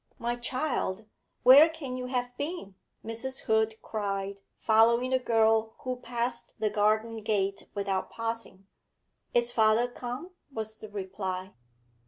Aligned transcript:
'My 0.17 0.35
child, 0.35 1.05
where 1.43 1.69
can 1.69 1.95
you 1.95 2.07
have 2.07 2.35
been?' 2.35 2.73
Mrs. 3.05 3.41
Hood 3.41 3.75
cried, 3.83 4.41
following 4.57 5.11
the 5.11 5.19
girl 5.19 5.75
who 5.81 5.97
passed 5.97 6.55
the 6.57 6.71
garden 6.71 7.17
gate 7.21 7.69
without 7.75 8.09
pausing. 8.09 8.65
'Is 9.35 9.51
father 9.51 9.87
come?' 9.87 10.31
was 10.51 10.79
the 10.79 10.89
reply. 10.89 11.53